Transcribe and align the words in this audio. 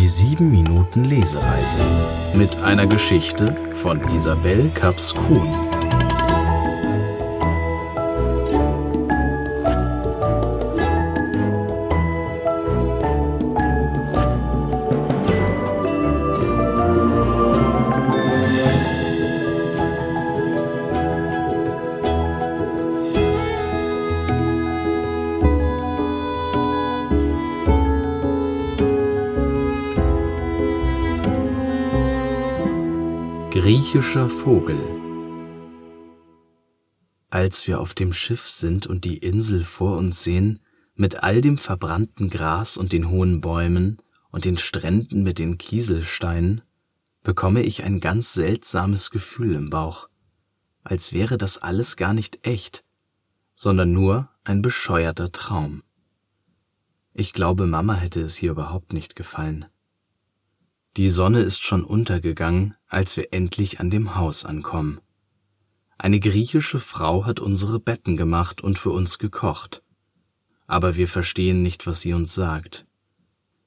Die 0.00 0.06
7 0.06 0.48
Minuten 0.48 1.02
Lesereise 1.06 1.76
mit 2.32 2.54
einer 2.62 2.86
Geschichte 2.86 3.52
von 3.82 4.00
Isabel 4.14 4.70
Kaps-Kuhn. 4.72 5.67
Griechischer 33.60 34.30
Vogel 34.30 34.78
Als 37.28 37.66
wir 37.66 37.80
auf 37.80 37.92
dem 37.92 38.12
Schiff 38.12 38.48
sind 38.48 38.86
und 38.86 39.04
die 39.04 39.18
Insel 39.18 39.64
vor 39.64 39.96
uns 39.96 40.22
sehen, 40.22 40.60
mit 40.94 41.24
all 41.24 41.40
dem 41.40 41.58
verbrannten 41.58 42.30
Gras 42.30 42.76
und 42.76 42.92
den 42.92 43.10
hohen 43.10 43.40
Bäumen 43.40 44.00
und 44.30 44.44
den 44.44 44.58
Stränden 44.58 45.24
mit 45.24 45.40
den 45.40 45.58
Kieselsteinen, 45.58 46.62
bekomme 47.24 47.62
ich 47.62 47.82
ein 47.82 47.98
ganz 47.98 48.32
seltsames 48.32 49.10
Gefühl 49.10 49.56
im 49.56 49.70
Bauch, 49.70 50.08
als 50.84 51.12
wäre 51.12 51.36
das 51.36 51.58
alles 51.58 51.96
gar 51.96 52.14
nicht 52.14 52.46
echt, 52.46 52.84
sondern 53.54 53.90
nur 53.90 54.28
ein 54.44 54.62
bescheuerter 54.62 55.32
Traum. 55.32 55.82
Ich 57.12 57.32
glaube, 57.32 57.66
Mama 57.66 57.94
hätte 57.96 58.20
es 58.20 58.36
hier 58.36 58.52
überhaupt 58.52 58.92
nicht 58.92 59.16
gefallen. 59.16 59.66
Die 60.96 61.08
Sonne 61.08 61.40
ist 61.40 61.64
schon 61.64 61.84
untergegangen, 61.84 62.74
als 62.88 63.16
wir 63.16 63.32
endlich 63.32 63.78
an 63.80 63.90
dem 63.90 64.16
Haus 64.16 64.44
ankommen. 64.44 65.00
Eine 65.96 66.20
griechische 66.20 66.80
Frau 66.80 67.26
hat 67.26 67.40
unsere 67.40 67.80
Betten 67.80 68.16
gemacht 68.16 68.62
und 68.62 68.78
für 68.78 68.90
uns 68.90 69.18
gekocht. 69.18 69.82
Aber 70.66 70.96
wir 70.96 71.08
verstehen 71.08 71.62
nicht, 71.62 71.86
was 71.86 72.00
sie 72.00 72.12
uns 72.12 72.34
sagt. 72.34 72.86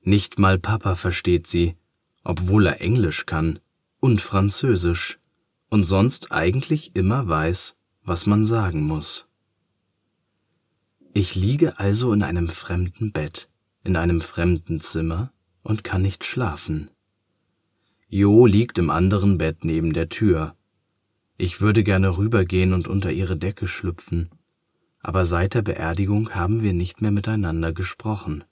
Nicht 0.02 0.39
mal 0.39 0.58
Papa 0.58 0.95
versteht 0.95 1.47
sie, 1.47 1.75
obwohl 2.23 2.67
er 2.67 2.81
Englisch 2.81 3.25
kann 3.25 3.59
und 4.00 4.22
Französisch 4.22 5.19
und 5.69 5.83
sonst 5.83 6.31
eigentlich 6.31 6.95
immer 6.95 7.28
weiß, 7.28 7.75
was 8.03 8.25
man 8.25 8.45
sagen 8.45 8.81
muss. 8.81 9.28
Ich 11.13 11.35
liege 11.35 11.80
also 11.80 12.13
in 12.13 12.23
einem 12.23 12.47
fremden 12.47 13.11
Bett, 13.11 13.50
in 13.83 13.95
einem 13.95 14.22
fremden 14.22 14.80
Zimmer 14.80 15.33
und 15.63 15.83
kann 15.83 16.02
nicht 16.02 16.23
schlafen. 16.23 16.89
Jo 18.14 18.45
liegt 18.45 18.78
im 18.78 18.90
anderen 18.90 19.38
Bett 19.38 19.64
neben 19.64 19.94
der 19.94 20.09
Tür. 20.09 20.58
Ich 21.38 21.62
würde 21.62 21.81
gerne 21.81 22.18
rübergehen 22.18 22.73
und 22.73 22.90
unter 22.90 23.09
ihre 23.09 23.38
Decke 23.38 23.68
schlüpfen, 23.68 24.30
aber 25.00 25.23
seit 25.23 25.53
der 25.53 25.62
Beerdigung 25.62 26.36
haben 26.36 26.62
wir 26.62 26.73
nicht 26.73 27.02
mehr 27.02 27.12
miteinander 27.12 27.72
gesprochen. 27.72 28.44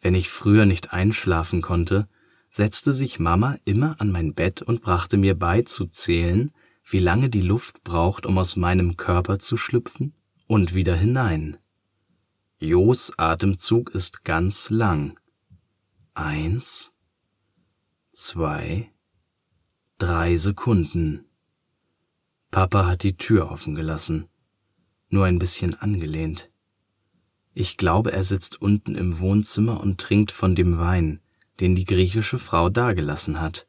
Wenn 0.00 0.16
ich 0.16 0.28
früher 0.28 0.66
nicht 0.66 0.92
einschlafen 0.92 1.62
konnte, 1.62 2.08
setzte 2.50 2.92
sich 2.92 3.20
Mama 3.20 3.58
immer 3.64 3.94
an 4.00 4.10
mein 4.10 4.34
Bett 4.34 4.60
und 4.60 4.82
brachte 4.82 5.18
mir 5.18 5.38
bei 5.38 5.62
zu 5.62 5.86
zählen, 5.86 6.50
wie 6.82 6.98
lange 6.98 7.30
die 7.30 7.42
Luft 7.42 7.84
braucht, 7.84 8.26
um 8.26 8.38
aus 8.38 8.56
meinem 8.56 8.96
Körper 8.96 9.38
zu 9.38 9.56
schlüpfen 9.56 10.14
und 10.48 10.74
wieder 10.74 10.96
hinein. 10.96 11.58
Jos 12.58 13.16
Atemzug 13.16 13.90
ist 13.94 14.24
ganz 14.24 14.68
lang. 14.68 15.16
Eins, 16.12 16.92
zwei, 18.22 18.92
drei 19.96 20.36
Sekunden. 20.36 21.24
Papa 22.50 22.84
hat 22.84 23.02
die 23.02 23.16
Tür 23.16 23.50
offen 23.50 23.74
gelassen, 23.74 24.28
nur 25.08 25.24
ein 25.24 25.38
bisschen 25.38 25.72
angelehnt. 25.80 26.50
Ich 27.54 27.78
glaube, 27.78 28.12
er 28.12 28.22
sitzt 28.22 28.60
unten 28.60 28.94
im 28.94 29.20
Wohnzimmer 29.20 29.80
und 29.80 29.98
trinkt 29.98 30.32
von 30.32 30.54
dem 30.54 30.76
Wein, 30.76 31.20
den 31.60 31.74
die 31.74 31.86
griechische 31.86 32.38
Frau 32.38 32.68
dagelassen 32.68 33.40
hat. 33.40 33.66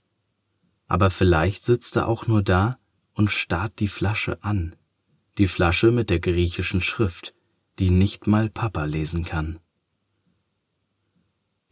Aber 0.85 1.09
vielleicht 1.09 1.63
sitzt 1.63 1.95
er 1.95 2.09
auch 2.09 2.28
nur 2.28 2.44
da 2.44 2.78
und 3.13 3.31
starrt 3.31 3.79
die 3.79 3.88
Flasche 3.88 4.44
an, 4.44 4.75
die 5.38 5.47
Flasche 5.47 5.91
mit 5.91 6.09
der 6.09 6.19
griechischen 6.19 6.81
Schrift, 6.81 7.33
die 7.79 7.89
nicht 7.89 8.28
mal 8.28 8.50
Papa 8.50 8.83
lesen 8.83 9.23
kann. 9.23 9.59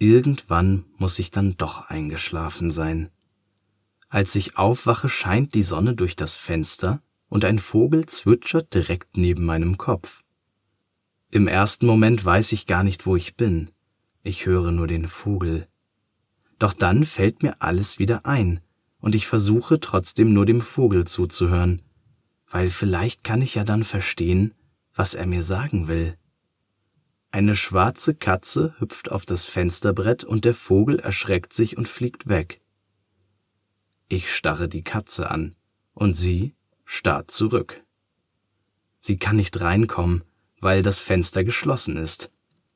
Irgendwann 0.02 0.86
muss 0.98 1.20
ich 1.20 1.30
dann 1.30 1.58
doch 1.58 1.90
eingeschlafen 1.90 2.72
sein. 2.72 3.10
Als 4.08 4.34
ich 4.36 4.58
aufwache, 4.58 5.10
scheint 5.10 5.54
die 5.54 5.62
Sonne 5.62 5.94
durch 5.94 6.16
das 6.16 6.36
Fenster 6.36 7.02
und 7.28 7.44
ein 7.44 7.60
Vogel 7.60 8.06
zwitschert 8.06 8.74
direkt 8.74 9.18
neben 9.18 9.44
meinem 9.44 9.78
Kopf. 9.78 10.24
Im 11.30 11.48
ersten 11.48 11.86
Moment 11.86 12.24
weiß 12.24 12.54
ich 12.54 12.66
gar 12.66 12.84
nicht, 12.84 13.06
wo 13.06 13.18
ich 13.18 13.36
bin. 13.36 13.72
Ich 14.24 14.46
höre 14.46 14.72
nur 14.72 14.88
den 14.88 15.08
Vogel. 15.08 15.68
Doch 16.60 16.74
dann 16.74 17.06
fällt 17.06 17.44
mir 17.44 17.62
alles 17.62 18.00
wieder 18.00 18.26
ein, 18.26 18.62
und 19.00 19.16
ich 19.16 19.28
versuche 19.28 19.82
trotzdem 19.82 20.34
nur 20.34 20.46
dem 20.46 20.62
Vogel 20.62 21.06
zuzuhören, 21.06 21.82
weil 22.50 22.70
vielleicht 22.70 23.24
kann 23.26 23.42
ich 23.42 23.56
ja 23.56 23.66
dann 23.66 23.84
verstehen, 23.84 24.54
was 24.96 25.14
er 25.14 25.28
mir 25.28 25.44
sagen 25.44 25.88
will. 25.88 26.18
Eine 27.32 27.56
schwarze 27.56 28.16
Katze 28.16 28.74
hüpft 28.80 29.12
auf 29.12 29.26
das 29.26 29.46
Fensterbrett 29.46 30.24
und 30.24 30.46
der 30.46 30.56
Vogel 30.56 31.00
erschreckt 31.00 31.54
sich 31.54 31.78
und 31.78 31.88
fliegt 31.88 32.28
weg. 32.28 32.62
Ich 34.08 34.34
starre 34.34 34.68
die 34.68 34.84
Katze 34.84 35.30
an 35.30 35.56
und 35.94 36.16
sie 36.16 36.56
starrt 36.86 37.30
zurück. 37.30 37.84
Sie 39.00 39.20
kann 39.20 39.36
nicht 39.36 39.62
reinkommen, 39.62 40.24
weil 40.60 40.82
das 40.82 40.98
Fenster 40.98 41.44
geschlossen 41.44 41.98
ist, 41.98 42.32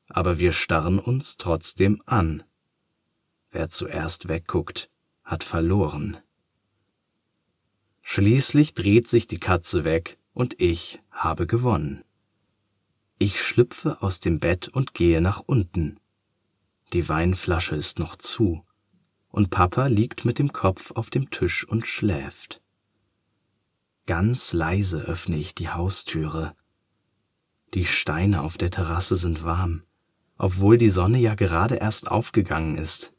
aber 0.08 0.38
wir 0.38 0.52
starren 0.52 1.00
uns 1.00 1.36
trotzdem 1.36 2.00
an. 2.06 2.44
Wer 3.50 3.70
zuerst 3.70 4.28
wegguckt, 4.28 4.88
hat 5.24 5.42
verloren. 5.42 6.18
Schließlich 8.02 8.74
dreht 8.74 9.08
sich 9.08 9.26
die 9.26 9.40
Katze 9.40 9.82
weg 9.82 10.18
und 10.32 10.60
ich 10.60 11.02
habe 11.10 11.48
gewonnen. 11.48 12.03
Ich 13.18 13.40
schlüpfe 13.40 14.02
aus 14.02 14.18
dem 14.18 14.40
Bett 14.40 14.68
und 14.68 14.92
gehe 14.92 15.20
nach 15.20 15.40
unten. 15.40 16.00
Die 16.92 17.08
Weinflasche 17.08 17.76
ist 17.76 18.00
noch 18.00 18.16
zu, 18.16 18.64
und 19.28 19.50
Papa 19.50 19.86
liegt 19.86 20.24
mit 20.24 20.40
dem 20.40 20.52
Kopf 20.52 20.90
auf 20.90 21.10
dem 21.10 21.30
Tisch 21.30 21.66
und 21.66 21.86
schläft. 21.86 22.60
Ganz 24.06 24.52
leise 24.52 25.00
öffne 25.00 25.36
ich 25.36 25.54
die 25.54 25.68
Haustüre. 25.68 26.56
Die 27.72 27.86
Steine 27.86 28.42
auf 28.42 28.58
der 28.58 28.70
Terrasse 28.72 29.16
sind 29.16 29.44
warm, 29.44 29.84
obwohl 30.36 30.76
die 30.76 30.90
Sonne 30.90 31.18
ja 31.18 31.36
gerade 31.36 31.76
erst 31.76 32.10
aufgegangen 32.10 32.76
ist. 32.76 33.12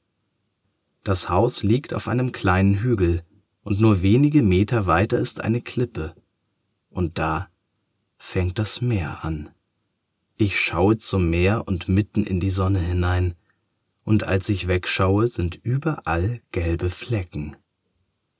Das 1.06 1.30
Haus 1.30 1.64
liegt 1.64 1.94
auf 1.94 2.10
einem 2.10 2.34
kleinen 2.34 2.76
Hügel, 2.76 3.24
und 3.64 3.80
nur 3.80 4.02
wenige 4.02 4.44
Meter 4.44 4.86
weiter 4.88 5.18
ist 5.18 5.42
eine 5.42 5.62
Klippe, 5.62 6.16
und 6.90 7.18
da 7.18 7.50
fängt 8.18 8.60
das 8.60 8.82
Meer 8.82 9.24
an. 9.24 9.55
Ich 10.38 10.60
schaue 10.60 10.98
zum 10.98 11.30
Meer 11.30 11.66
und 11.66 11.88
mitten 11.88 12.26
in 12.26 12.42
die 12.42 12.50
Sonne 12.50 12.80
hinein, 12.80 13.36
und 14.04 14.24
als 14.24 14.50
ich 14.50 14.68
wegschaue, 14.68 15.30
sind 15.30 15.56
überall 15.64 16.42
gelbe 16.52 16.90
Flecken. 16.90 17.56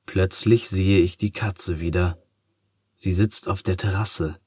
Plötzlich 0.06 0.68
sehe 0.68 1.00
ich 1.00 1.18
die 1.18 1.32
Katze 1.32 1.80
wieder. 1.80 2.22
Sie 2.98 3.14
sitzt 3.14 3.48
auf 3.48 3.64
der 3.64 3.78
Terrasse, 3.78 4.38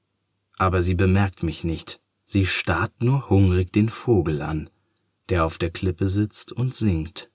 aber 0.58 0.82
sie 0.82 0.94
bemerkt 0.94 1.42
mich 1.42 1.64
nicht, 1.64 2.02
sie 2.24 2.44
starrt 2.44 3.02
nur 3.02 3.30
hungrig 3.30 3.72
den 3.72 3.88
Vogel 3.88 4.42
an, 4.42 4.68
der 5.30 5.46
auf 5.46 5.56
der 5.56 5.70
Klippe 5.70 6.10
sitzt 6.10 6.52
und 6.52 6.74
singt. 6.74 7.30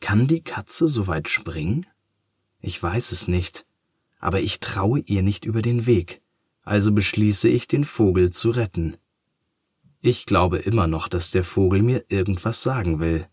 Kann 0.00 0.26
die 0.26 0.42
Katze 0.42 0.88
so 0.88 1.06
weit 1.06 1.28
springen? 1.28 1.86
Ich 2.60 2.82
weiß 2.82 3.12
es 3.12 3.28
nicht, 3.28 3.66
aber 4.18 4.40
ich 4.40 4.58
traue 4.58 4.98
ihr 4.98 5.22
nicht 5.22 5.44
über 5.44 5.62
den 5.62 5.86
Weg 5.86 6.23
also 6.64 6.92
beschließe 6.92 7.48
ich, 7.48 7.68
den 7.68 7.84
Vogel 7.84 8.30
zu 8.30 8.50
retten. 8.50 8.96
Ich 10.00 10.26
glaube 10.26 10.58
immer 10.58 10.86
noch, 10.86 11.08
dass 11.08 11.30
der 11.30 11.44
Vogel 11.44 11.82
mir 11.82 12.04
irgendwas 12.08 12.62
sagen 12.62 13.00
will. 13.00 13.26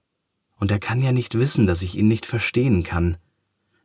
Und 0.58 0.72
er 0.72 0.80
kann 0.80 1.02
ja 1.02 1.12
nicht 1.12 1.38
wissen, 1.38 1.66
dass 1.66 1.82
ich 1.82 1.98
ihn 1.98 2.08
nicht 2.08 2.26
verstehen 2.26 2.84
kann. 2.84 3.18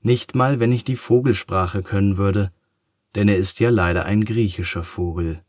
Nicht 0.02 0.34
mal, 0.34 0.60
wenn 0.60 0.72
ich 0.72 0.84
die 0.84 0.96
Vogelsprache 0.96 1.82
können 1.82 2.16
würde, 2.16 2.52
denn 3.14 3.28
er 3.28 3.38
ist 3.38 3.60
ja 3.60 3.70
leider 3.70 4.04
ein 4.04 4.24
griechischer 4.24 4.82
Vogel. 4.82 5.42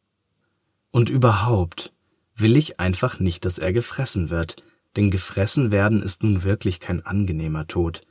Und 0.89 1.09
überhaupt 1.09 1.93
will 2.35 2.55
ich 2.55 2.79
einfach 2.79 3.19
nicht, 3.19 3.45
dass 3.45 3.59
er 3.59 3.73
gefressen 3.73 4.29
wird, 4.29 4.63
denn 4.95 5.11
gefressen 5.11 5.71
werden 5.71 6.01
ist 6.01 6.23
nun 6.23 6.43
wirklich 6.43 6.79
kein 6.79 7.05
angenehmer 7.05 7.67
Tod. 7.67 8.03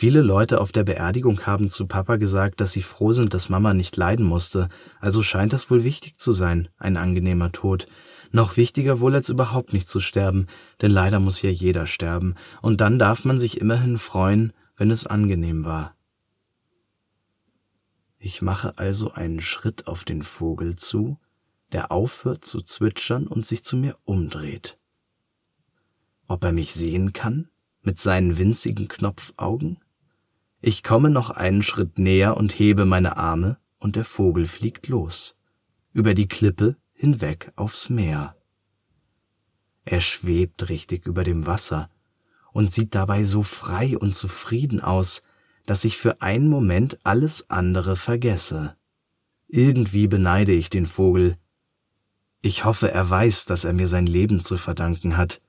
Viele 0.00 0.22
Leute 0.22 0.60
auf 0.60 0.70
der 0.70 0.84
Beerdigung 0.84 1.44
haben 1.44 1.70
zu 1.70 1.88
Papa 1.88 2.18
gesagt, 2.18 2.60
dass 2.60 2.70
sie 2.70 2.82
froh 2.82 3.10
sind, 3.10 3.34
dass 3.34 3.48
Mama 3.48 3.74
nicht 3.74 3.96
leiden 3.96 4.24
musste, 4.24 4.68
also 5.00 5.24
scheint 5.24 5.52
das 5.52 5.72
wohl 5.72 5.82
wichtig 5.82 6.18
zu 6.18 6.30
sein, 6.30 6.68
ein 6.78 6.96
angenehmer 6.96 7.50
Tod. 7.50 7.88
Noch 8.30 8.56
wichtiger 8.56 9.00
wohl 9.00 9.16
als 9.16 9.28
überhaupt 9.28 9.72
nicht 9.72 9.88
zu 9.88 9.98
sterben, 9.98 10.46
denn 10.80 10.92
leider 10.92 11.18
muss 11.18 11.42
ja 11.42 11.50
jeder 11.50 11.86
sterben, 11.86 12.36
und 12.62 12.80
dann 12.80 13.00
darf 13.00 13.24
man 13.24 13.40
sich 13.40 13.60
immerhin 13.60 13.98
freuen, 13.98 14.52
wenn 14.76 14.92
es 14.92 15.04
angenehm 15.04 15.64
war. 15.64 15.96
Ich 18.20 18.40
mache 18.40 18.78
also 18.78 19.10
einen 19.10 19.40
Schritt 19.40 19.88
auf 19.88 20.04
den 20.04 20.22
Vogel 20.22 20.76
zu, 20.76 21.18
der 21.72 21.90
aufhört 21.90 22.44
zu 22.44 22.60
zwitschern 22.60 23.26
und 23.26 23.44
sich 23.44 23.64
zu 23.64 23.76
mir 23.76 23.96
umdreht. 24.04 24.78
Ob 26.28 26.44
er 26.44 26.52
mich 26.52 26.72
sehen 26.72 27.12
kann, 27.12 27.48
mit 27.82 27.98
seinen 27.98 28.38
winzigen 28.38 28.86
Knopfaugen? 28.86 29.80
Ich 30.60 30.82
komme 30.82 31.10
noch 31.10 31.30
einen 31.30 31.62
Schritt 31.62 31.98
näher 31.98 32.36
und 32.36 32.58
hebe 32.58 32.84
meine 32.84 33.16
Arme, 33.16 33.58
und 33.78 33.94
der 33.94 34.04
Vogel 34.04 34.46
fliegt 34.46 34.88
los, 34.88 35.36
über 35.92 36.14
die 36.14 36.26
Klippe 36.26 36.76
hinweg 36.92 37.52
aufs 37.54 37.88
Meer. 37.90 38.36
Er 39.84 40.00
schwebt 40.00 40.68
richtig 40.68 41.06
über 41.06 41.22
dem 41.22 41.46
Wasser 41.46 41.90
und 42.52 42.72
sieht 42.72 42.94
dabei 42.94 43.24
so 43.24 43.42
frei 43.42 43.96
und 43.96 44.14
zufrieden 44.14 44.80
aus, 44.80 45.22
dass 45.64 45.84
ich 45.84 45.98
für 45.98 46.22
einen 46.22 46.48
Moment 46.48 46.98
alles 47.04 47.50
andere 47.50 47.94
vergesse. 47.94 48.74
Irgendwie 49.48 50.08
beneide 50.08 50.52
ich 50.52 50.70
den 50.70 50.86
Vogel. 50.86 51.36
Ich 52.40 52.64
hoffe, 52.64 52.90
er 52.90 53.08
weiß, 53.08 53.44
dass 53.44 53.64
er 53.64 53.74
mir 53.74 53.86
sein 53.86 54.06
Leben 54.06 54.40
zu 54.40 54.56
verdanken 54.56 55.16
hat, 55.16 55.42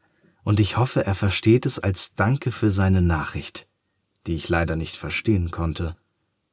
und 0.44 0.60
ich 0.60 0.78
hoffe, 0.78 1.06
er 1.06 1.16
versteht 1.16 1.66
es 1.66 1.80
als 1.80 2.14
Danke 2.16 2.52
für 2.52 2.70
seine 2.70 3.02
Nachricht, 3.02 3.69
die 4.30 4.36
ich 4.36 4.48
leider 4.48 4.76
nicht 4.76 4.96
verstehen 4.96 5.50
konnte, 5.50 5.98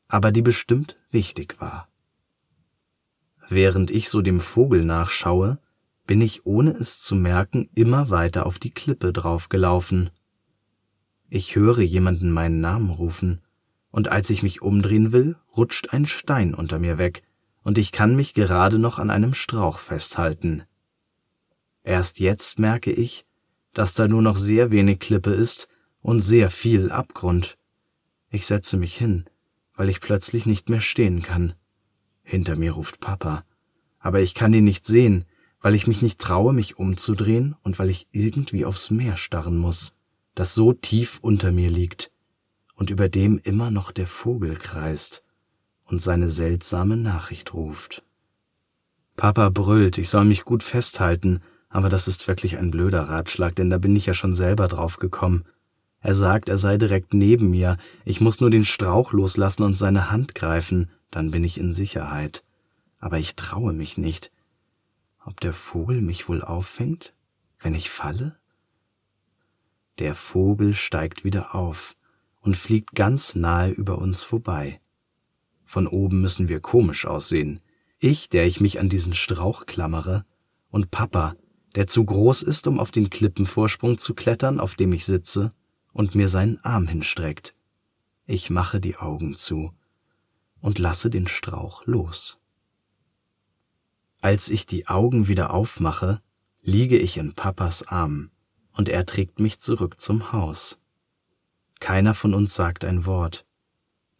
aber 0.08 0.32
die 0.32 0.40
bestimmt 0.40 0.96
wichtig 1.10 1.60
war. 1.60 1.90
Während 3.50 3.90
ich 3.90 4.08
so 4.08 4.22
dem 4.22 4.40
Vogel 4.40 4.82
nachschaue, 4.82 5.58
bin 6.06 6.22
ich 6.22 6.46
ohne 6.46 6.70
es 6.70 7.02
zu 7.02 7.14
merken 7.14 7.68
immer 7.74 8.08
weiter 8.08 8.46
auf 8.46 8.58
die 8.58 8.70
Klippe 8.70 9.12
draufgelaufen. 9.12 10.08
Ich 11.28 11.54
höre 11.54 11.80
jemanden 11.80 12.30
meinen 12.30 12.62
Namen 12.62 12.88
rufen, 12.88 13.42
und 13.90 14.08
als 14.08 14.30
ich 14.30 14.42
mich 14.42 14.62
umdrehen 14.62 15.12
will, 15.12 15.36
rutscht 15.54 15.92
ein 15.92 16.06
Stein 16.06 16.54
unter 16.54 16.78
mir 16.78 16.96
weg, 16.96 17.24
und 17.62 17.76
ich 17.76 17.92
kann 17.92 18.16
mich 18.16 18.32
gerade 18.32 18.78
noch 18.78 18.98
an 18.98 19.10
einem 19.10 19.34
Strauch 19.34 19.80
festhalten. 19.80 20.62
Erst 21.82 22.20
jetzt 22.20 22.58
merke 22.58 22.90
ich, 22.90 23.26
dass 23.74 23.92
da 23.92 24.08
nur 24.08 24.22
noch 24.22 24.36
sehr 24.36 24.70
wenig 24.70 24.98
Klippe 24.98 25.32
ist 25.32 25.68
und 26.00 26.20
sehr 26.20 26.50
viel 26.50 26.90
Abgrund. 26.90 27.58
Ich 28.30 28.46
setze 28.46 28.76
mich 28.76 28.96
hin, 28.96 29.24
weil 29.74 29.88
ich 29.88 30.00
plötzlich 30.00 30.46
nicht 30.46 30.68
mehr 30.68 30.80
stehen 30.80 31.22
kann. 31.22 31.54
Hinter 32.22 32.56
mir 32.56 32.72
ruft 32.72 33.00
Papa, 33.00 33.44
aber 33.98 34.20
ich 34.20 34.34
kann 34.34 34.52
ihn 34.52 34.64
nicht 34.64 34.86
sehen, 34.86 35.24
weil 35.60 35.74
ich 35.74 35.86
mich 35.86 36.02
nicht 36.02 36.20
traue, 36.20 36.52
mich 36.52 36.78
umzudrehen 36.78 37.56
und 37.62 37.78
weil 37.78 37.90
ich 37.90 38.08
irgendwie 38.12 38.64
aufs 38.64 38.90
Meer 38.90 39.16
starren 39.16 39.58
muss, 39.58 39.94
das 40.34 40.54
so 40.54 40.72
tief 40.72 41.18
unter 41.22 41.52
mir 41.52 41.70
liegt 41.70 42.10
und 42.74 42.90
über 42.90 43.08
dem 43.08 43.38
immer 43.42 43.70
noch 43.70 43.90
der 43.90 44.06
Vogel 44.06 44.56
kreist 44.56 45.24
und 45.84 46.00
seine 46.00 46.30
seltsame 46.30 46.96
Nachricht 46.96 47.54
ruft. 47.54 48.04
Papa 49.16 49.48
brüllt, 49.48 49.98
ich 49.98 50.08
soll 50.08 50.24
mich 50.24 50.44
gut 50.44 50.62
festhalten, 50.62 51.40
aber 51.68 51.88
das 51.88 52.06
ist 52.06 52.28
wirklich 52.28 52.58
ein 52.58 52.70
blöder 52.70 53.08
Ratschlag, 53.08 53.56
denn 53.56 53.70
da 53.70 53.78
bin 53.78 53.96
ich 53.96 54.06
ja 54.06 54.14
schon 54.14 54.34
selber 54.34 54.68
drauf 54.68 54.98
gekommen. 54.98 55.44
Er 56.06 56.14
sagt, 56.14 56.48
er 56.48 56.56
sei 56.56 56.78
direkt 56.78 57.14
neben 57.14 57.50
mir, 57.50 57.78
ich 58.04 58.20
muss 58.20 58.40
nur 58.40 58.48
den 58.48 58.64
Strauch 58.64 59.12
loslassen 59.12 59.64
und 59.64 59.74
seine 59.74 60.08
Hand 60.08 60.36
greifen, 60.36 60.88
dann 61.10 61.32
bin 61.32 61.42
ich 61.42 61.58
in 61.58 61.72
Sicherheit. 61.72 62.44
Aber 63.00 63.18
ich 63.18 63.34
traue 63.34 63.72
mich 63.72 63.98
nicht. 63.98 64.30
Ob 65.24 65.40
der 65.40 65.52
Vogel 65.52 66.00
mich 66.00 66.28
wohl 66.28 66.42
auffängt, 66.42 67.12
wenn 67.58 67.74
ich 67.74 67.90
falle? 67.90 68.36
Der 69.98 70.14
Vogel 70.14 70.74
steigt 70.74 71.24
wieder 71.24 71.56
auf 71.56 71.96
und 72.40 72.56
fliegt 72.56 72.94
ganz 72.94 73.34
nahe 73.34 73.70
über 73.72 73.98
uns 73.98 74.22
vorbei. 74.22 74.80
Von 75.64 75.88
oben 75.88 76.20
müssen 76.20 76.48
wir 76.48 76.60
komisch 76.60 77.04
aussehen. 77.04 77.58
Ich, 77.98 78.28
der 78.28 78.46
ich 78.46 78.60
mich 78.60 78.78
an 78.78 78.88
diesen 78.88 79.14
Strauch 79.14 79.66
klammere, 79.66 80.24
und 80.70 80.92
Papa, 80.92 81.34
der 81.74 81.88
zu 81.88 82.04
groß 82.04 82.44
ist, 82.44 82.68
um 82.68 82.78
auf 82.78 82.92
den 82.92 83.10
Klippenvorsprung 83.10 83.98
zu 83.98 84.14
klettern, 84.14 84.60
auf 84.60 84.76
dem 84.76 84.92
ich 84.92 85.04
sitze, 85.04 85.52
und 85.96 86.14
mir 86.14 86.28
seinen 86.28 86.62
Arm 86.62 86.86
hinstreckt. 86.86 87.56
Ich 88.26 88.50
mache 88.50 88.80
die 88.80 88.96
Augen 88.96 89.34
zu 89.34 89.72
und 90.60 90.78
lasse 90.78 91.08
den 91.08 91.26
Strauch 91.26 91.86
los. 91.86 92.38
Als 94.20 94.50
ich 94.50 94.66
die 94.66 94.88
Augen 94.88 95.26
wieder 95.26 95.54
aufmache, 95.54 96.20
liege 96.60 96.98
ich 96.98 97.16
in 97.16 97.32
Papas 97.32 97.82
Arm, 97.82 98.30
und 98.72 98.90
er 98.90 99.06
trägt 99.06 99.40
mich 99.40 99.58
zurück 99.58 99.98
zum 99.98 100.32
Haus. 100.32 100.78
Keiner 101.80 102.12
von 102.12 102.34
uns 102.34 102.54
sagt 102.54 102.84
ein 102.84 103.06
Wort. 103.06 103.46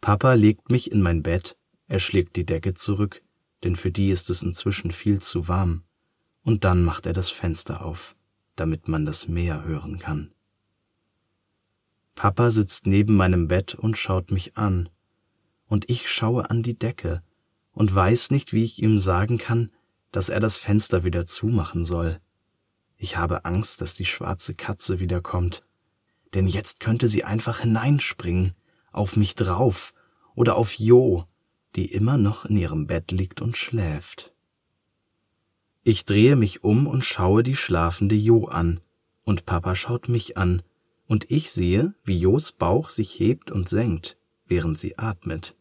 Papa 0.01 0.33
legt 0.33 0.71
mich 0.71 0.91
in 0.91 1.01
mein 1.01 1.21
Bett, 1.21 1.57
er 1.87 1.99
schlägt 1.99 2.37
die 2.37 2.45
Decke 2.45 2.73
zurück, 2.73 3.21
denn 3.63 3.75
für 3.75 3.91
die 3.91 4.09
ist 4.09 4.31
es 4.31 4.41
inzwischen 4.41 4.91
viel 4.91 5.21
zu 5.21 5.47
warm, 5.47 5.83
und 6.41 6.63
dann 6.63 6.83
macht 6.83 7.05
er 7.05 7.13
das 7.13 7.29
Fenster 7.29 7.85
auf, 7.85 8.15
damit 8.55 8.87
man 8.87 9.05
das 9.05 9.27
Meer 9.27 9.63
hören 9.63 9.99
kann. 9.99 10.31
Papa 12.17 12.49
sitzt 12.49 12.87
neben 12.87 13.15
meinem 13.15 13.47
Bett 13.47 13.75
und 13.75 13.95
schaut 13.95 14.31
mich 14.31 14.57
an, 14.57 14.89
und 15.67 15.87
ich 15.87 16.09
schaue 16.09 16.49
an 16.49 16.63
die 16.63 16.73
Decke 16.73 17.21
und 17.73 17.93
weiß 17.93 18.31
nicht, 18.31 18.53
wie 18.53 18.63
ich 18.63 18.81
ihm 18.81 18.97
sagen 18.97 19.37
kann, 19.37 19.71
dass 20.11 20.29
er 20.29 20.39
das 20.39 20.55
Fenster 20.55 21.03
wieder 21.03 21.27
zumachen 21.27 21.83
soll. 21.83 22.19
Ich 22.97 23.17
habe 23.17 23.45
Angst, 23.45 23.81
dass 23.81 23.93
die 23.93 24.05
schwarze 24.05 24.55
Katze 24.55 24.99
wiederkommt, 24.99 25.63
denn 26.33 26.47
jetzt 26.47 26.79
könnte 26.79 27.07
sie 27.07 27.23
einfach 27.23 27.59
hineinspringen, 27.59 28.55
auf 28.91 29.15
mich 29.15 29.35
drauf 29.35 29.93
oder 30.33 30.55
auf 30.55 30.73
Jo, 30.73 31.25
die 31.75 31.85
immer 31.85 32.17
noch 32.17 32.45
in 32.45 32.57
ihrem 32.57 32.87
Bett 32.87 33.11
liegt 33.11 33.41
und 33.41 33.57
schläft. 33.57 34.33
Ich 35.83 36.03
drehe 36.03 36.35
mich 36.35 36.63
um 36.63 36.87
und 36.87 37.05
schaue 37.05 37.43
die 37.43 37.55
schlafende 37.55 38.15
Jo 38.15 38.45
an, 38.45 38.79
und 39.23 39.45
Papa 39.45 39.75
schaut 39.75 40.09
mich 40.09 40.35
an, 40.35 40.63
und 41.07 41.31
ich 41.31 41.51
sehe, 41.51 41.93
wie 42.03 42.17
Jos 42.17 42.51
Bauch 42.51 42.89
sich 42.89 43.19
hebt 43.19 43.51
und 43.51 43.67
senkt, 43.69 44.17
während 44.45 44.77
sie 44.77 44.97
atmet 44.97 45.57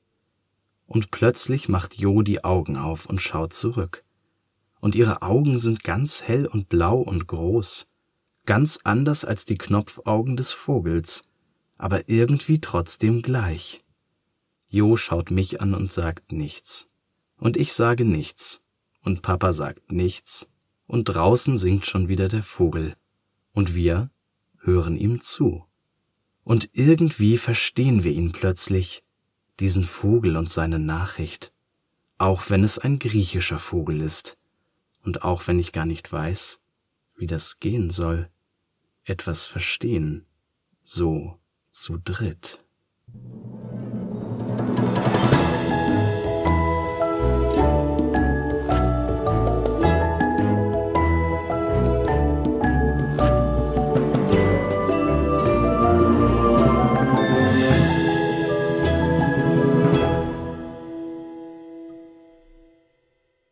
und 0.86 1.10
plötzlich 1.10 1.68
macht 1.68 1.96
Jo 1.96 2.22
die 2.22 2.44
Augen 2.44 2.76
auf 2.76 3.06
und 3.06 3.20
schaut 3.20 3.52
zurück. 3.52 4.04
Und 4.80 4.94
ihre 4.94 5.22
Augen 5.22 5.58
sind 5.58 5.82
ganz 5.82 6.22
hell 6.22 6.46
und 6.46 6.68
blau 6.68 6.98
und 6.98 7.26
groß, 7.26 7.88
ganz 8.44 8.78
anders 8.84 9.24
als 9.24 9.44
die 9.44 9.58
Knopfaugen 9.58 10.36
des 10.36 10.52
Vogels, 10.52 11.22
aber 11.76 12.08
irgendwie 12.08 12.60
trotzdem 12.60 13.22
gleich. 13.22 13.84
Jo 14.68 14.96
schaut 14.96 15.30
mich 15.30 15.60
an 15.60 15.74
und 15.74 15.90
sagt 15.92 16.32
nichts. 16.32 16.88
Und 17.38 17.56
ich 17.56 17.72
sage 17.72 18.04
nichts. 18.04 18.62
Und 19.02 19.22
Papa 19.22 19.52
sagt 19.52 19.92
nichts. 19.92 20.48
Und 20.86 21.04
draußen 21.04 21.56
singt 21.56 21.86
schon 21.86 22.08
wieder 22.08 22.28
der 22.28 22.42
Vogel. 22.42 22.94
Und 23.52 23.74
wir 23.74 24.10
hören 24.66 24.96
ihm 24.96 25.20
zu. 25.20 25.64
Und 26.44 26.68
irgendwie 26.72 27.38
verstehen 27.38 28.04
wir 28.04 28.12
ihn 28.12 28.32
plötzlich 28.32 29.02
diesen 29.58 29.84
Vogel 29.84 30.36
und 30.36 30.50
seine 30.50 30.78
Nachricht, 30.78 31.52
auch 32.18 32.50
wenn 32.50 32.62
es 32.62 32.78
ein 32.78 32.98
griechischer 32.98 33.58
Vogel 33.58 34.00
ist 34.00 34.36
und 35.02 35.22
auch 35.22 35.46
wenn 35.46 35.58
ich 35.58 35.72
gar 35.72 35.86
nicht 35.86 36.12
weiß, 36.12 36.60
wie 37.16 37.26
das 37.26 37.58
gehen 37.58 37.90
soll, 37.90 38.28
etwas 39.04 39.44
verstehen, 39.44 40.26
so 40.82 41.38
zu 41.70 41.98
dritt. 41.98 42.62